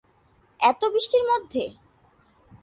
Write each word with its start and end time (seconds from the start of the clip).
এত 0.59 0.81
বৃষ্টির 0.85 1.23
মধ্যে? 1.23 1.63